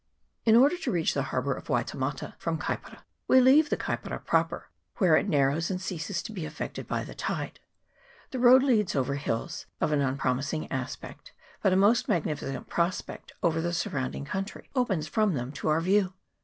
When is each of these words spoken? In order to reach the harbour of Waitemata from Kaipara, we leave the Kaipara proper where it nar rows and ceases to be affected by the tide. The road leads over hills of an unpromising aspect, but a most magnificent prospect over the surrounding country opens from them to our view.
In 0.45 0.55
order 0.55 0.79
to 0.79 0.91
reach 0.91 1.13
the 1.13 1.21
harbour 1.29 1.53
of 1.53 1.69
Waitemata 1.69 2.33
from 2.39 2.57
Kaipara, 2.57 3.03
we 3.27 3.39
leave 3.39 3.69
the 3.69 3.77
Kaipara 3.77 4.17
proper 4.25 4.71
where 4.97 5.15
it 5.15 5.29
nar 5.29 5.49
rows 5.49 5.69
and 5.69 5.79
ceases 5.79 6.23
to 6.23 6.31
be 6.31 6.43
affected 6.43 6.87
by 6.87 7.03
the 7.03 7.13
tide. 7.13 7.59
The 8.31 8.39
road 8.39 8.63
leads 8.63 8.95
over 8.95 9.13
hills 9.13 9.67
of 9.79 9.91
an 9.91 10.01
unpromising 10.01 10.71
aspect, 10.71 11.33
but 11.61 11.71
a 11.71 11.75
most 11.75 12.09
magnificent 12.09 12.67
prospect 12.67 13.33
over 13.43 13.61
the 13.61 13.73
surrounding 13.73 14.25
country 14.25 14.71
opens 14.73 15.07
from 15.07 15.35
them 15.35 15.51
to 15.51 15.67
our 15.67 15.81
view. 15.81 16.11